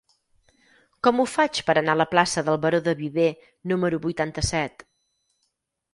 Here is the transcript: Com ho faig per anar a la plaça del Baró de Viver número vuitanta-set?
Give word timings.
Com 1.07 1.19
ho 1.19 1.25
faig 1.33 1.59
per 1.67 1.75
anar 1.81 1.95
a 1.97 2.01
la 2.01 2.07
plaça 2.15 2.45
del 2.49 2.59
Baró 2.65 2.79
de 2.89 2.97
Viver 3.05 3.27
número 3.73 4.01
vuitanta-set? 4.07 4.85